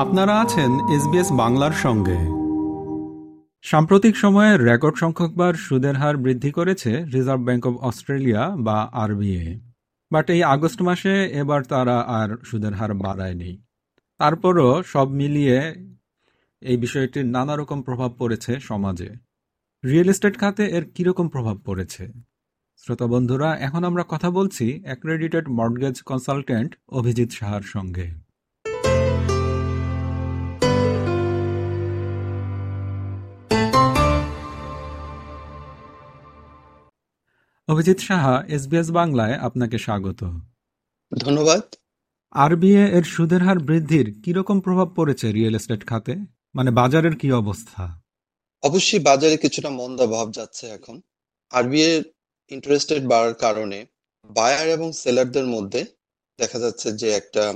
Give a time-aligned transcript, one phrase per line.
[0.00, 2.18] আপনারা আছেন এসবিএস বাংলার সঙ্গে।
[3.62, 9.58] সাম্প্রতিক সময়ে রেকর্ড সংখ্যকবার সুদের হার বৃদ্ধি করেছে রিজার্ভ ব্যাংক অব অস্ট্রেলিয়া বা আরবিএ।
[10.12, 13.62] বাট এই আগস্ট মাসে এবার তারা আর সুদের হার বাড়ায়নি।
[14.18, 15.74] তারপরও সব মিলিয়ে
[16.60, 19.08] এই বিষয়টির নানা রকম প্রভাব পড়েছে সমাজে।
[19.84, 22.12] রিয়েল এস্টেট খাতে এর কীরকম প্রভাব পড়েছে?
[22.76, 28.29] শ্রোতা বন্ধুরা, এখন আমরা কথা বলছি অ্যাক্রেডিটেড মর্টগেজ কনসালটেন্ট অভিজিৎ সাহার সঙ্গে।
[37.70, 40.24] অভিজিৎ সাহা এসবিএস বাংলায় আপনাকে স্বাগত।
[41.18, 41.60] ধন্যবাদ।
[42.30, 46.14] আরবিএ এর সুদের হার বৃদ্ধির কীরকম প্রভাব পড়েছে রিয়েল এস্টেট খাতে?
[46.54, 48.00] মানে বাজারের কি অবস্থা?
[48.62, 51.00] অবশ্যই বাজারে কিছুটা মন্দা ভাব যাচ্ছে এখন।
[51.50, 52.02] আরবিএ
[52.48, 53.86] ইন্টারেস্ট রেট বাড়ার কারণে
[54.24, 55.84] বায়ার এবং সেলারদের মধ্যে
[56.38, 57.54] দেখা যাচ্ছে যে একটা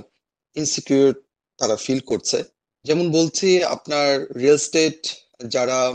[0.54, 1.14] ইনসিকিউর
[1.58, 2.44] তারা ফিল করছে।
[2.84, 5.06] যেমন বলছি আপনার রিয়েল এস্টেট
[5.46, 5.92] যারা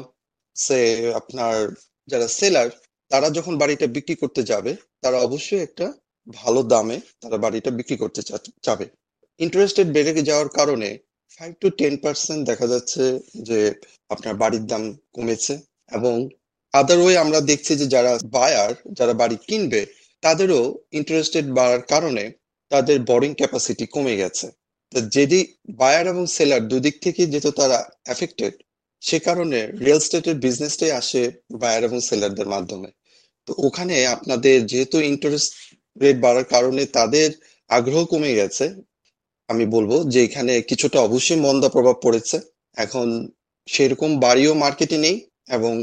[0.55, 1.73] সে আপনার
[2.07, 2.69] যারা সেলার
[3.11, 4.71] তারা যখন বাড়িটা বিক্রি করতে যাবে,
[5.03, 5.85] তারা অবশ্যই একটা
[6.27, 8.21] ভালো দামে তারা বাড়িটা বিক্রি করতে
[8.65, 8.85] চাবে।
[9.39, 10.89] ইন্টারেস্ট রেট বেড়ে যাওয়ার কারণে
[11.35, 13.03] ফাইভ টু টেন পার্সেন্ট দেখা যাচ্ছে
[13.47, 13.59] যে
[14.09, 14.83] আপনার বাড়ির দাম
[15.15, 15.53] কমেছে
[15.91, 16.15] এবং
[16.73, 19.81] আদার ওয়ে আমরা দেখছি যে যারা বায়ার যারা বাড়ি কিনবে,
[20.23, 20.61] তাদেরও
[20.99, 22.23] ইন্টারেস্ট রেট বাড়ার কারণে
[22.71, 24.47] তাদের বোরিং ক্যাপাসিটি কমে গেছে।
[25.17, 25.39] যদি
[25.79, 27.79] বায়ার এবং সেলার দুদিক থেকে যেহেতু তারা
[28.13, 28.53] এফেক্টেড
[29.03, 31.21] সে কারণে রিয়েল স্টেটের বিজনেসটাই আসে
[31.61, 32.89] বায়ার এবং সেলারদের মাধ্যমে।
[33.47, 35.51] তো ওখানে আপনাদের যেহেতু ইন্টারেস্ট
[36.03, 37.29] রেট বাড়ার কারণে তাদের
[37.69, 38.65] আগ্রহ কমে গেছে,
[39.49, 42.37] আমি বলব যে এখানে কিছুটা অবশ্যই মন্দা প্রভাব পড়েছে।
[42.77, 43.07] এখন
[43.67, 45.15] সেরকম বাড়িও মার্কেটে নেই
[45.57, 45.73] এবং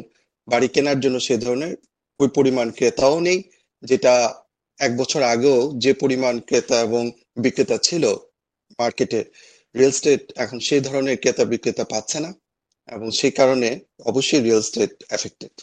[0.49, 1.73] বাড়ি কেনার জন্য সে ধরনের
[2.21, 3.39] ওই পরিমাণ ক্রেতাও নেই,
[3.83, 4.15] যেটা
[4.81, 7.03] এক বছর আগেও যে পরিমাণ ক্রেতা এবং
[7.45, 8.05] বিক্রেতা ছিল
[8.79, 9.21] মার্কেটে
[9.75, 12.31] রিয়েল স্টেট এখন সেই ধরনের ক্রেতা বিক্রেতা পাচ্ছে না।
[12.89, 13.69] এবং সেই কারণে
[14.05, 15.55] অবশ্যই রিয়েল স্টেট এফেক্টেড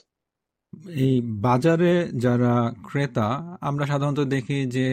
[0.96, 4.88] এই বাজারে যারা ক্রেতা আমরা সাধারণত দেখি যে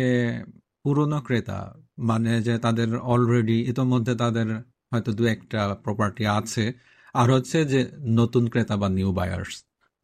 [0.84, 1.59] পুরনো ক্রেতা
[1.99, 4.47] মানে যে তাদের অলরেডি ইতোমধ্যে তাদের
[4.93, 6.72] হয়তো দু একটা প্রপার্টি আছে।
[7.15, 9.55] আর হচ্ছে যে নতুন ক্রেতা বা নিউ বায়ার্স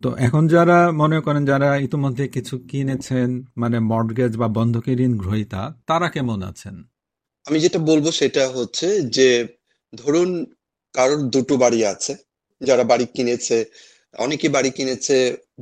[0.03, 5.63] তো এখন যারা মনে করেন যারা ইতিমধ্যে কিছু কিনেছেন মানে মর্টগেজ বা বন্ধকি ঋণ গ্রহীতা
[5.87, 6.85] তারা কেমন আছেন?
[7.47, 9.49] আমি যেটা বলব সেটা হচ্ছে যে
[9.93, 10.31] ধরুন
[10.97, 12.13] কারোর দুটো বাড়ি আছে।
[12.61, 13.57] যারা বাড়ি কিনেছে
[14.15, 15.17] অনেকে বাড়ি কিনেছে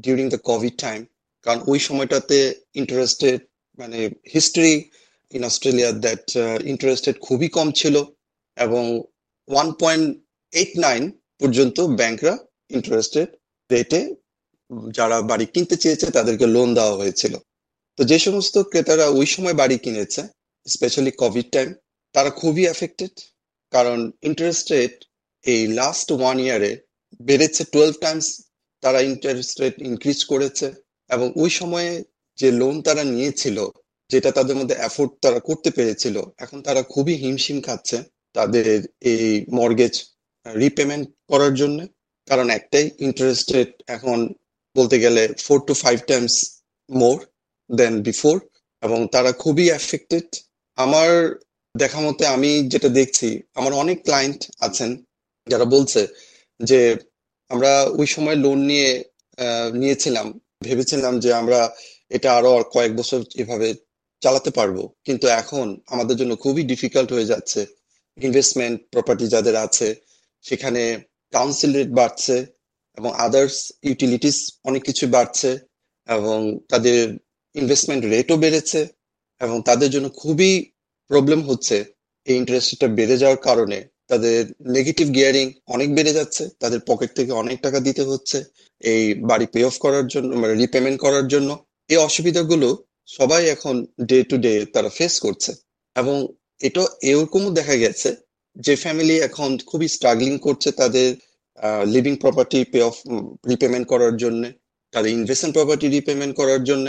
[0.04, 1.00] ডিউরিং দ্য কোভিড টাইম
[1.46, 2.38] কারণ ওই সময়টাতে
[2.80, 3.38] ইন্টারেস্টেড
[3.78, 3.98] মানে
[4.34, 4.72] history
[5.32, 6.24] in Australia that
[6.72, 7.94] interested খুবই কম ছিল
[8.56, 8.82] এবং
[9.48, 10.06] ওয়ান পয়েন্ট
[10.52, 11.02] এইট নাইন
[11.40, 12.34] পর্যন্ত ব্যাংকরা
[12.76, 13.28] ইন্টারেস্টেড
[13.70, 14.00] রেটে
[14.98, 17.34] যারা বাড়ি কিনতে চেয়েছে তাদেরকে লোন দেওয়া হয়েছিল।
[17.98, 20.22] তো যে সমস্ত ক্রেতারা ওই সময় বাড়ি কিনেছে
[20.66, 21.68] স্পেশালি কোভিড টাইম
[22.14, 23.14] তারা খুবই এফেক্টেড
[23.72, 24.94] কারণ ইন্টারেস্ট রেট
[25.52, 26.72] এই লাস্ট ওয়ান ইয়ারে
[27.20, 28.26] বেড়েছে টুয়েলভ টাইমস
[28.82, 30.66] তারা ইন্টারেস্ট রেট ইনক্রিজ করেছে
[31.10, 31.92] এবং ওই সময়ে
[32.38, 33.58] যে লোন তারা নিয়েছিল,
[34.10, 37.98] যেটা তাদের মধ্যে অ্যাফোর্ড তারা করতে পেরেছিল, এখন তারা খুবই হিমশিম খাচ্ছে
[38.34, 38.76] তাদের
[39.12, 39.26] এই
[39.58, 39.94] মর্গেজ
[40.46, 41.78] রিপেমেন্ট করার জন্য।
[42.28, 44.18] কারণ একটাই ইন্টারেস্ট রেট এখন
[44.76, 46.34] বলতে গেলে four to five times
[46.90, 47.16] more
[47.70, 48.36] than before
[48.82, 50.28] এবং তারা খুবই অ্যাফেক্টেড
[50.78, 51.10] আমার
[51.74, 53.28] দেখা মতে আমি যেটা দেখছি,
[53.58, 54.90] আমার অনেক ক্লায়েন্ট আছেন
[55.46, 56.00] যারা বলছে
[56.60, 56.80] যে
[57.50, 58.90] আমরা ওই সময় লোন নিয়ে
[59.82, 60.26] নিয়েছিলাম,
[60.62, 61.60] ভেবেছিলাম যে আমরা
[62.16, 63.68] এটা আরও কয়েক বছর এভাবে
[64.22, 67.60] চালাতে পারব। কিন্তু এখন আমাদের জন্য খুবই ডিফিকাল্ট হয়ে যাচ্ছে।
[68.18, 69.88] ইনভেস্টমেন্ট প্রপার্টি যাদের আছে,
[70.44, 70.82] সেখানে
[71.32, 72.36] কাউন্সিল রেট বাড়ছে
[72.98, 75.50] এবং আদার্স ইউটিলিটিস অনেক কিছু বাড়ছে
[76.08, 76.38] এবং
[76.68, 77.00] তাদের
[77.54, 78.80] ইনভেস্টমেন্ট রেটও বেড়েছে
[79.40, 80.52] এবং তাদের জন্য খুবই
[81.10, 81.76] প্রবলেম হচ্ছে
[82.26, 83.78] এই ইন্টারেস্টটা বেড়ে যাওয়ার কারণে।
[84.10, 84.40] তাদের
[84.76, 88.38] নেগেটিভ গিয়ারিং অনেক বেড়ে যাচ্ছে, তাদের পকেট থেকে অনেক টাকা দিতে হচ্ছে,
[88.92, 91.50] এই বাড়ি পে অফ করার জন্য মানে রিপেমেন্ট করার জন্য,
[91.90, 92.68] এই অসুবিধাগুলো
[93.18, 93.74] সবাই এখন
[94.10, 95.50] ডে টু ডে তারা ফেস করছে।
[95.96, 96.16] এবং
[96.66, 98.10] এটা এরকমও দেখা গেছে
[98.56, 101.08] যে ফ্যামিলি এখন খুবই স্ট্রাগলিং করছে তাদের
[101.94, 102.94] living property pay off
[103.50, 104.42] repayment করার জন্য,
[104.92, 106.86] তাদের ইনভেস্টমেন্ট প্রপার্টি রিপেমেন্ট করার জন্য।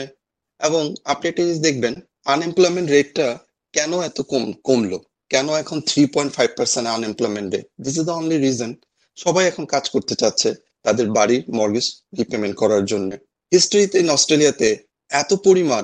[0.59, 1.93] এবং আপনি একটা জিনিস দেখবেন
[2.33, 3.27] আনএমপ্লয়মেন্ট রেটটা
[3.73, 4.99] কেন এত কম, কমলো?
[5.31, 8.71] কেন এখন three point five percent unemployment rate this is the only reason
[9.17, 10.49] সবাই এখন কাজ করতে চাচ্ছে
[10.85, 11.87] তাদের বাড়ির মর্গেজ
[12.19, 13.09] রিপেমেন্ট করার জন্য।
[13.51, 14.69] হিস্ট্রিতে ইন অস্ট্রেলিয়াতে
[15.11, 15.83] এত পরিমাণ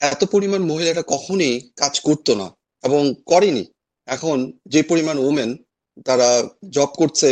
[0.00, 1.52] এত পরিমাণ মহিলারা কখনই
[1.82, 2.46] কাজ করতো না
[2.84, 3.64] এবং করেনি।
[4.08, 4.38] এখন
[4.72, 5.50] যে পরিমাণ ওমেন
[6.06, 6.28] তারা
[6.76, 7.28] জব করছে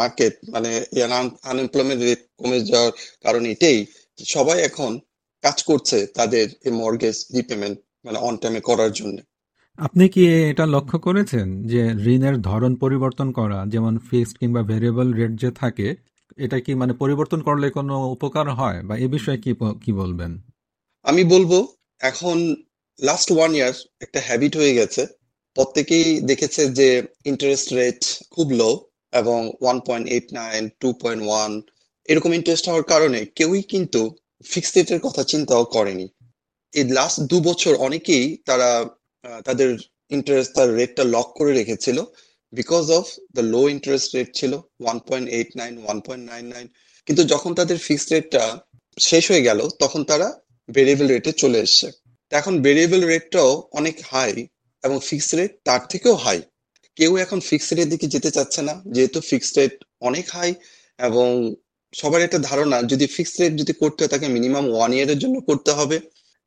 [0.00, 0.70] মার্কেট মানে
[1.50, 2.92] আনএমপ্লয়মেন্ট রেট কমে যাওয়ার
[3.24, 3.78] কারণ এটাই
[4.18, 4.92] সবাই এখন
[5.44, 9.16] কাজ করছে তাদের এই মর্গেজ রিপেমেন্ট মানে অন টাইমে করার জন্য।
[9.78, 10.22] আপনি কি
[10.52, 11.82] এটা লক্ষ্য করেছেন যে
[12.14, 15.88] ঋণের ধরন পরিবর্তন করা, যেমন ফিক্সড কিংবা ভেরিয়েবল রেট যে থাকে,
[16.36, 18.78] এটা কি মানে পরিবর্তন করলে কোনো উপকার হয়?
[18.88, 19.52] বা এ বিষয়ে কি
[19.84, 20.32] কি বলবেন?
[21.04, 21.52] আমি বলব,
[22.00, 22.36] এখন
[22.98, 25.02] লাস্ট ওয়ান ইয়ার একটা হ্যাবিট হয়ে গেছে।
[25.56, 26.88] প্রত্যেকেই দেখেছে যে
[27.30, 28.00] ইন্টারেস্ট রেট
[28.34, 28.70] খুব লো
[29.12, 31.50] এবং one point eight nine two point one
[32.08, 34.00] এরকম ইন্টারেস্ট হওয়ার কারণে কেউই কিন্তু
[34.44, 36.06] ফিক্সড রেটের কথা চিন্তাও করেনি।
[36.72, 38.70] এই লাস্ট দু বছর অনেকেই তারা
[39.46, 39.70] তাদের
[40.16, 41.98] ইন্টারেস্ট তার রেটটা লক করে রেখেছিল
[42.52, 44.52] because of the low interest rate ছিল
[44.82, 46.66] one point eight nine one point nine nine
[47.06, 48.42] কিন্তু যখন তাদের ফিক্সড রেটটা
[48.98, 50.28] শেষ হয়ে গেল, তখন তারা
[50.68, 51.86] ভেরিয়েবল রেটে চলে এসছে।
[52.32, 54.32] এখন ভেরিয়েবল রেটটাও অনেক হাই
[54.84, 56.38] এবং ফিক্সড রেট তার থেকেও হাই
[56.96, 59.74] কেউ এখন ফিক্সড রেটের দিকে যেতে চাচ্ছে না, যেহেতু ফিক্সড রেট
[60.08, 60.50] অনেক হাই
[60.98, 61.28] এবং
[61.94, 65.70] সবার একটা ধারণা, যদি ফিক্সড রেট যদি করতে হয়, তাকে মিনিমাম ওয়ান ইয়ারের জন্য করতে
[65.78, 65.96] হবে।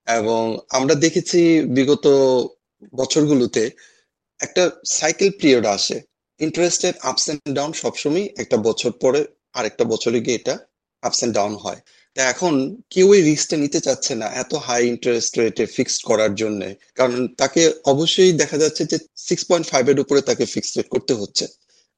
[0.07, 0.43] এবং
[0.77, 1.39] আমরা দেখেছি
[1.77, 2.05] বিগত
[2.95, 3.71] বছরগুলোতে
[4.39, 6.01] একটা সাইকেল পিরিয়ড আসে।
[6.39, 10.57] ইন্টারেস্টের আপস এন্ড ডাউন সবসময় একটা বছর পরে আরেকটা বছরে গিয়ে এটা
[11.01, 11.79] আপস এন্ড ডাউন হয়।
[12.15, 16.73] তা এখন কেউ এই রিস্কটা নিতে চাচ্ছে না এত হাই ইন্টারেস্ট রেটে ফিক্সড করার জন্য।
[16.95, 21.13] কারণ তাকে অবশ্যই দেখা যাচ্ছে যে সিক্স পয়েন্ট ফাইভ এর উপরে তাকে ফিক্সড রেট করতে
[21.13, 21.47] হচ্ছে।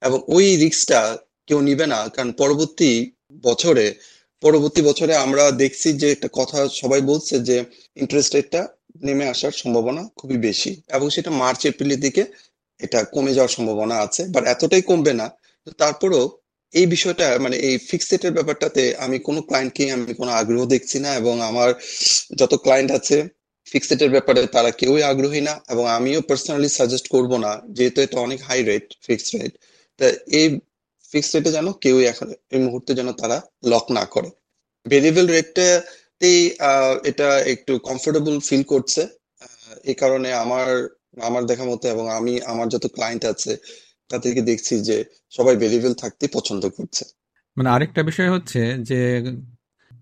[0.01, 3.95] এবং ওই রিস্কটা কেউ নিবে না। কারণ পরবর্তী বছরে
[4.41, 7.63] পরবর্তী বছরে আমরা দেখছি যে একটা কথা সবাই বলছে যে
[7.95, 8.67] ইন্টারেস্ট রেটটা
[9.05, 12.23] নেমে আসার সম্ভাবনা খুবই বেশি এবং সেটা মার্চ, এপ্রিলের দিকে
[12.79, 15.27] এটা কমে যাওয়ার সম্ভাবনা আছে বাট এতটাই কমবে না।
[15.81, 16.25] তারপরেও
[16.73, 21.09] এই বিষয়টা মানে এই ফিক্সড রেটের ব্যাপারটাতে আমি কোনো ক্লায়েন্টকে আমি কোনো আগ্রহ দেখছি না
[21.21, 21.69] এবং আমার
[22.39, 23.17] যত ক্লায়েন্ট আছে
[23.67, 28.17] ফিক্সড রেটের ব্যাপারে তারা কেউই আগ্রহী না এবং আমিও পার্সোনালি সাজেস্ট করব না, যেহেতু এটা
[28.27, 29.53] অনেক হাই রেট ফিক্সড রেট
[29.99, 30.05] তা
[30.39, 30.47] এই
[31.11, 33.37] ফিক্সড রেটে যেন কেউই এখন এই মুহূর্তে যেন তারা
[33.71, 34.29] লক না করে।
[34.85, 35.27] ভেরিয়েবল
[36.21, 39.01] রেটটাতেই এটা একটু কমফোর্টেবল ফিল করছে।
[39.83, 40.67] এই কারণে আমার
[41.21, 43.51] আমার দেখা মতো এবং আমি আমার যত ক্লায়েন্ট আছে
[44.09, 44.97] তাদেরকে দেখছি যে
[45.29, 47.03] সবাই ভেরিয়েবল থাকতে পছন্দ করছে।
[47.57, 48.99] মানে আরেকটা বিষয় হচ্ছে যে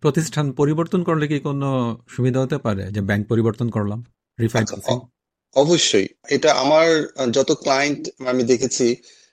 [0.02, 1.70] প্রতিষ্ঠান পরিবর্তন করলে কি কোনো
[2.10, 2.84] সুবিধা হতে পারে?
[2.92, 4.00] যে ব্যাংক পরিবর্তন করলাম
[4.40, 4.98] রিফাইন্যান্সিং
[5.56, 6.88] অবশ্যই। এটা আমার
[7.32, 8.88] যত ক্লায়েন্ট আমি দেখেছি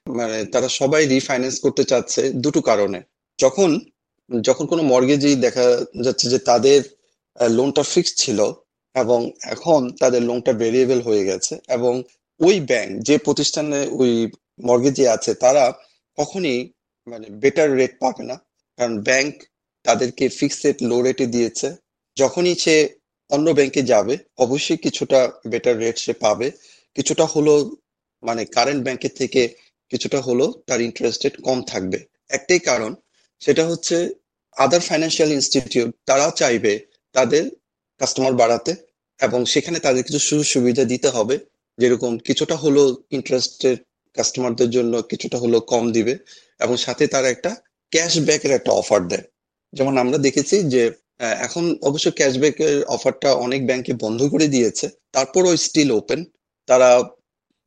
[0.06, 3.00] মানে তারা সবাই রিফাইন্যান্স করতে চাচ্ছে দুটো কারণে।
[3.38, 3.70] যখন
[4.40, 5.64] যখন কোনো মর্গেজই দেখা
[6.04, 6.80] যাচ্ছে যে তাদের
[7.50, 8.38] লোনটা ফিক্সড ছিল
[8.94, 12.02] এবং এখন তাদের লোনটা ভেরিয়েবল হয়ে গেছে এবং
[12.40, 14.30] ওই ব্যাংক যে প্রতিষ্ঠানে ওই
[14.60, 15.72] মর্গেজে আছে, তারা
[16.18, 16.72] কখনই
[17.06, 18.36] মানে বেটার রেট পাবে না।
[18.78, 19.42] কারণ ব্যাংক
[19.84, 21.74] তাদেরকে ফিক্সড লো রেটে দিয়েছে।
[22.16, 22.88] যখনই সে
[23.30, 26.50] অন্য ব্যাংকে যাবে, অবশ্যই কিছুটা বেটার রেট সে পাবে।
[26.94, 27.70] কিছুটা হলো
[28.22, 29.48] মানে কারেন্ট ব্যাংকের থেকে
[29.90, 31.98] কিছুটা হলো তার ইন্টারেস্ট রেট কম থাকবে।
[32.30, 32.94] একটাই কারণ,
[33.40, 34.08] সেটা হচ্ছে
[34.56, 36.72] আদার ফাইন্যান্সিয়াল ইনস্টিটিউট তারা চাইবে
[37.14, 37.44] তাদের
[38.00, 38.72] কাস্টমার বাড়াতে
[39.20, 41.36] এবং সেখানে তাদের কিছু সুযোগ সুবিধা দিতে হবে।
[41.78, 42.82] যেরকম কিছুটা হলো
[43.16, 43.76] ইন্টারেস্টের
[44.16, 46.14] কাস্টমারদের জন্য কিছুটা হলো কম দিবে
[46.60, 47.50] এবং সাথে তারা একটা
[47.92, 49.24] ক্যাশব্যাকের একটা অফার দেয়।
[49.72, 50.82] যেমন আমরা দেখেছি যে
[51.46, 56.20] এখন অবশ্য ক্যাশব্যাকের অফারটা অনেক ব্যাংকে বন্ধ করে দিয়েছে। তারপর ওই স্টিল ওপেন
[56.68, 56.88] তারা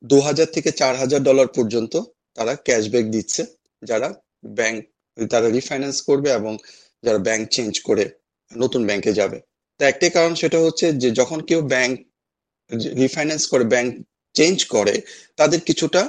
[0.04, 1.94] দু হাজার থেকে চার হাজার ডলার পর্যন্ত
[2.36, 3.42] তারা ক্যাশব্যাক দিচ্ছে।
[3.82, 4.08] যারা
[4.58, 4.78] ব্যাংক
[5.16, 6.52] তারা রিফাইন্যান্স করবে এবং
[7.02, 8.04] যারা ব্যাংক চেঞ্জ করে
[8.52, 9.38] নতুন ব্যাংকে যাবে।
[9.80, 11.92] তো একটাই কারণ সেটা হচ্ছে যে যখন কেউ ব্যাংক
[13.02, 13.90] রিফাইন্যান্স করে ব্যাংক
[14.34, 14.94] চেঞ্জ করে,
[15.36, 16.02] তাদের কিছুটা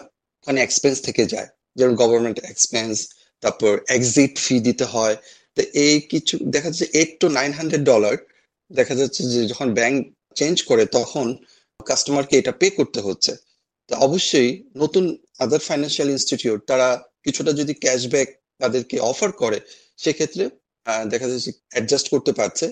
[0.47, 2.95] মানে এক্সপেন্স থেকে যায়। যেমন গভর্নমেন্ট এক্সপেন্স
[3.43, 5.15] তারপর এক্সিট ফি দিতে হয়।
[5.57, 8.15] তো এই কিছু, দেখা যাচ্ছে eight to nine hundred dollar
[8.71, 9.95] দেখা যাচ্ছে যে যখন ব্যাংক
[10.35, 11.25] চেঞ্জ করে, তখন
[11.89, 13.31] কাস্টমারকে এটা পে করতে হচ্ছে।
[13.89, 15.03] তো অবশ্যই নতুন
[15.43, 16.87] আদার ফাইন্যান্সিয়াল ইনস্টিটিউট তারা
[17.25, 18.29] কিছুটা যদি ক্যাশব্যাক
[18.61, 19.57] তাদেরকে অফার করে,
[20.03, 20.43] সেক্ষেত্রে
[21.11, 22.65] দেখা যাচ্ছে অ্যাডজাস্ট করতে পারছে।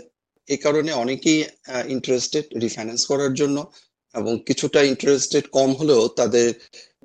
[0.48, 1.40] এই কারণে অনেকেই
[1.96, 3.58] ইন্টারেস্টেড রিফাইন্যান্স করার জন্য
[4.16, 6.48] এবং কিছুটা ইন্টারেস্টেড কম হলেও তাদের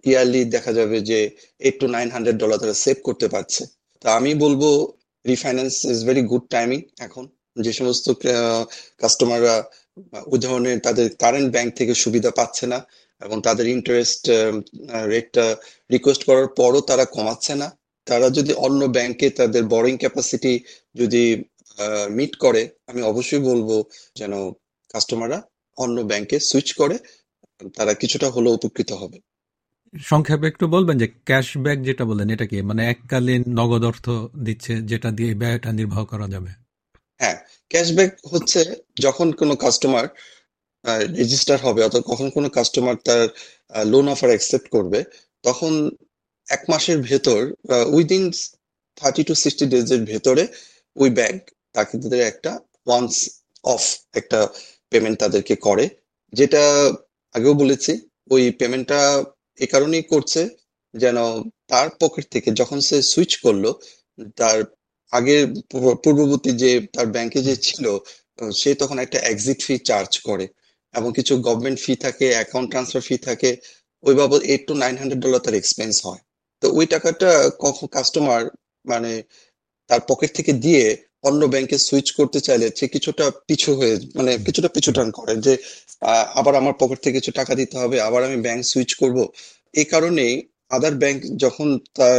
[0.09, 1.19] ইয়ারলি দেখা যাবে যে
[1.67, 3.63] eight to nine hundred dollar তারা সেভ করতে পারছে।
[4.03, 4.63] তা আমি বলব
[5.25, 7.25] refinance is very good timing এখন।
[7.65, 8.07] যে সমস্ত
[9.03, 9.57] কাস্টমাররা
[10.45, 12.79] ধরনের তাদের কারেন্ট ব্যাংক থেকে সুবিধা পাচ্ছে না
[13.23, 14.23] এবং তাদের ইন্টারেস্ট
[15.13, 15.45] রেটটা
[15.95, 17.69] রিকোয়েস্ট করার পরও তারা কমাচ্ছে না।
[18.11, 20.53] তারা যদি অন্য ব্যাংকে তাদের বরিং ক্যাপাসিটি
[20.95, 21.25] যদি
[22.11, 23.69] মিট করে আমি অবশ্যই বলব
[24.17, 24.33] যেন
[24.91, 25.39] কাস্টমাররা
[25.79, 26.97] অন্য ব্যাংকে সুইচ করে
[27.75, 29.19] তারা কিছুটা হলেও উপকৃত হবে।
[29.95, 32.59] সংক্ষেপে একটু বলবেন যে ক্যাশব্যাক যেটা বলেন এটা কি?
[32.63, 34.07] মানে এককালীন নগদ অর্থ
[34.47, 36.51] দিচ্ছে যেটা দিয়ে ব্যয়টা নির্বাহ করা যাবে?
[37.21, 37.37] হ্যাঁ
[37.71, 38.61] ক্যাশব্যাক হচ্ছে
[39.01, 40.07] যখন কোনো কাস্টমার
[41.19, 43.23] রেজিস্টার হবে অথবা কখন কোনো কাস্টমার তার
[43.93, 44.99] লোন অফার অ্যাকসেপ্ট করবে
[45.45, 45.73] তখন
[46.57, 47.41] এক মাসের ভেতর
[47.97, 48.25] উইদিন
[49.01, 50.45] থার্টি টু সিক্সটি ডেজের ভেতরে
[50.97, 51.41] ওই ব্যাংক
[51.75, 52.51] তাকে তাদের একটা
[52.87, 53.15] ওয়ান্স
[53.75, 53.83] অফ
[54.21, 54.39] একটা
[54.93, 55.85] পেমেন্ট তাদেরকে করে।
[56.39, 56.63] যেটা
[57.35, 57.93] আগেও বলেছি,
[58.35, 59.01] ওই পেমেন্টটা
[59.65, 60.41] এ কারণেই করছে
[60.95, 61.17] যেন
[61.71, 63.65] তার পকেট থেকে যখন সে সুইচ করল,
[64.41, 64.59] তার
[65.13, 65.43] আগের
[66.03, 67.85] পূর্ববর্তী যে তার ব্যাংকে যে ছিল
[68.61, 70.47] সে তখন একটা এক্সিট ফি চার্জ করে
[70.95, 73.51] এবং কিছু গভর্নমেন্ট ফি থাকে অ্যাকাউন্ট ট্রান্সফার ফি থাকে।
[74.07, 76.23] ওই বাবদ eight to nine hundred dollar তার এক্সপেন্স হয়।
[76.63, 78.43] তো ওই টাকাটা কখন কাস্টমার
[78.87, 79.13] মানে
[79.91, 80.85] তার পকেট থেকে দিয়ে
[81.23, 85.53] অন্য ব্যাংকে সুইচ করতে চাইলে সে কিছুটা পিছু হয়ে মানে কিছুটা পিছু টান করে যে
[86.35, 89.19] আবার আমার পকেট থেকে কিছু টাকা দিতে হবে আবার আমি ব্যাংক সুইচ করব।
[89.75, 90.35] এই কারণেই
[90.69, 92.19] আদার ব্যাংক যখন তার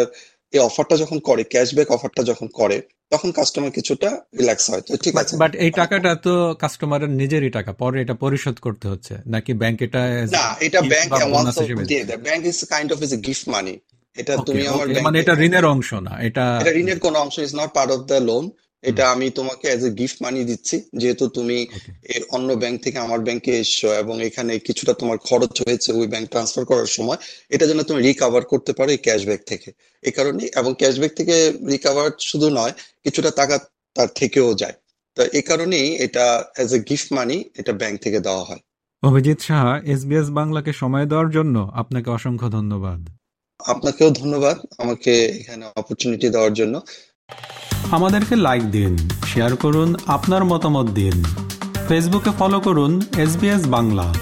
[0.54, 2.78] এই অফারটা যখন করে ক্যাশব্যাক অফারটা যখন করে
[3.12, 7.72] তখন কাস্টমার কিছুটা রিল্যাক্স হয়। তো ঠিক আছে। বাট এই টাকাটা তো কাস্টমারের নিজেরই টাকা
[7.74, 10.02] পরে এটা পরিশোধ করতে হচ্ছে। নাকি ব্যাংক এটা
[10.38, 11.10] না এটা ব্যাংক
[11.90, 13.74] দিয়ে দেয়। Bank is kind of is a gift money
[14.16, 17.70] এটা তুমি আমার মানে এটা ঋণের অংশ না এটা এটা ঋণের কোনো অংশ is not
[17.74, 18.46] part of the loan
[18.84, 22.16] এটা আমি তোমাকে অ্যাজ এ গিফট মানি দিচ্ছি যেহেতু তুমি Okay.
[22.16, 26.28] এ- অন্য ব্যাংক থেকে আমার ব্যাংকে এসছো এবং এখানে কিছুটা তোমার খরচ হয়েছে ওই ব্যাংক
[26.30, 29.70] ট্রান্সফার করার সময় এটা যেন তুমি রিকভার করতে পারো এই ক্যাশব্যাক থেকে।
[30.04, 31.36] এই কারণে এবং ক্যাশব্যাক থেকে
[31.68, 33.56] রিকভার শুধু নয় কিছুটা টাকা
[33.96, 34.76] তার থেকেও যায়।
[35.18, 36.26] তো এই কারণেই এটা
[36.56, 38.62] অ্যাজ এ গিফট মানি এটা ব্যাংক থেকে দেওয়া হয়।
[39.04, 43.02] অভিজিৎ সাহা এসবিএস বাংলাকে সময় দেওয়ার জন্য আপনাকে অসংখ্য ধন্যবাদ।
[43.68, 46.82] আপনাকেও ধন্যবাদ আমাকে এখানে অপরচুনিটি দেওয়ার জন্য।
[47.92, 51.24] আমাদেরকে লাইক দিন শেয়ার করুন, আপনার মতামত দিন।
[51.88, 54.14] ফেসবুকে ফলো করুন এস বাংলা